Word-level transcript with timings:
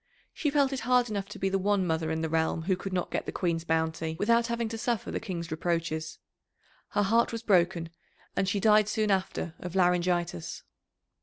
She 0.33 0.49
felt 0.49 0.73
it 0.73 0.79
hard 0.79 1.11
enough 1.11 1.29
to 1.29 1.37
be 1.37 1.47
the 1.47 1.59
one 1.59 1.85
mother 1.85 2.09
in 2.09 2.21
the 2.21 2.27
realm 2.27 2.63
who 2.63 2.75
could 2.75 2.91
not 2.91 3.11
get 3.11 3.27
the 3.27 3.31
Queen's 3.31 3.63
bounty, 3.63 4.15
without 4.17 4.47
having 4.47 4.67
to 4.69 4.77
suffer 4.79 5.11
the 5.11 5.19
King's 5.19 5.51
reproaches. 5.51 6.17
Her 6.93 7.03
heart 7.03 7.31
was 7.31 7.43
broken, 7.43 7.91
and 8.35 8.49
she 8.49 8.59
died 8.59 8.89
soon 8.89 9.11
after 9.11 9.53
of 9.59 9.75
laryngitis. 9.75 10.63